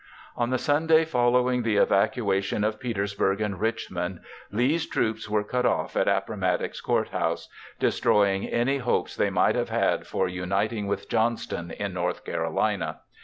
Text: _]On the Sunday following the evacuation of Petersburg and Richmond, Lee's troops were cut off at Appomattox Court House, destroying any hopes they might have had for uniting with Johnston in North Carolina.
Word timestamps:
_]On 0.35 0.49
the 0.49 0.57
Sunday 0.57 1.05
following 1.05 1.61
the 1.61 1.75
evacuation 1.77 2.63
of 2.63 2.79
Petersburg 2.79 3.39
and 3.39 3.59
Richmond, 3.59 4.21
Lee's 4.51 4.87
troops 4.87 5.29
were 5.29 5.43
cut 5.43 5.63
off 5.63 5.95
at 5.95 6.07
Appomattox 6.07 6.81
Court 6.81 7.09
House, 7.09 7.47
destroying 7.79 8.47
any 8.47 8.79
hopes 8.79 9.15
they 9.15 9.29
might 9.29 9.53
have 9.53 9.69
had 9.69 10.07
for 10.07 10.27
uniting 10.27 10.87
with 10.87 11.07
Johnston 11.07 11.69
in 11.69 11.93
North 11.93 12.25
Carolina. 12.25 13.01